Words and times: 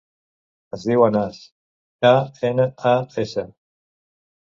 Es 0.77 0.85
diu 0.91 1.03
Anas: 1.09 1.37
a, 2.13 2.17
ena, 2.53 2.69
a, 2.97 2.99
essa. 3.29 3.49